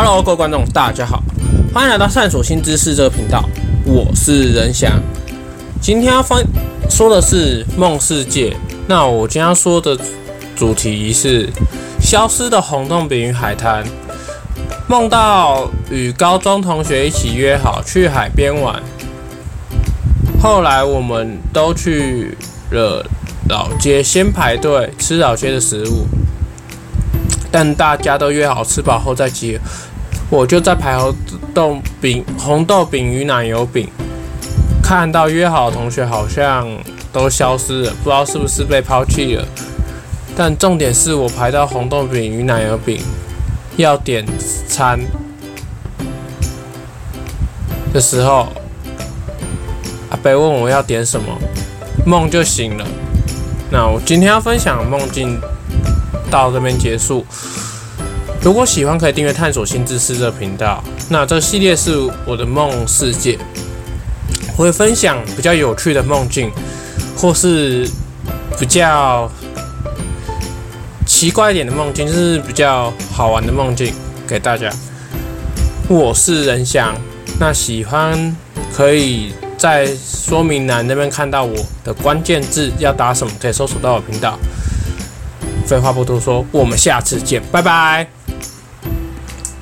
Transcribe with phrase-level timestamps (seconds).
[0.00, 1.20] Hello，各位观众，大家好，
[1.74, 3.42] 欢迎来到探索新知识这个频道，
[3.84, 4.92] 我是任翔。
[5.80, 6.46] 今天要分
[6.88, 8.56] 说的是梦世界。
[8.86, 9.98] 那我今天要说的
[10.54, 11.50] 主题是
[12.00, 13.84] 消失的红豆饼与海滩。
[14.86, 18.80] 梦到与高中同学一起约好去海边玩，
[20.40, 22.38] 后来我们都去
[22.70, 23.04] 了
[23.48, 26.06] 老街，先排队吃老街的食物。
[27.50, 29.62] 但大家都约好吃饱后再集合，
[30.30, 31.14] 我就在排红
[31.54, 33.88] 豆饼、红豆饼与奶油饼。
[34.82, 36.66] 看到约好的同学好像
[37.12, 39.44] 都消失了，不知道是不是被抛弃了。
[40.36, 43.00] 但重点是我排到红豆饼与奶油饼
[43.76, 44.24] 要点
[44.66, 44.98] 餐
[47.92, 48.48] 的时候，
[50.10, 51.26] 阿伯问我要点什么，
[52.06, 52.86] 梦就醒了。
[53.70, 55.40] 那我今天要分享梦境。
[56.30, 57.24] 到这边结束。
[58.40, 60.82] 如果喜欢，可以订阅“探索新知识”这频道。
[61.08, 63.36] 那这个系列是我的梦世界，
[64.56, 66.50] 我会分享比较有趣的梦境，
[67.16, 67.88] 或是
[68.58, 69.28] 比较
[71.04, 73.92] 奇怪一点的梦境，就是比较好玩的梦境
[74.26, 74.70] 给大家。
[75.88, 76.94] 我是人翔，
[77.40, 78.36] 那喜欢
[78.72, 84.38] 可以在说明栏那边看到我的关键字要打什么，可以搜索到我频道。
[85.68, 88.17] 废话不多说，我们下次见，拜拜。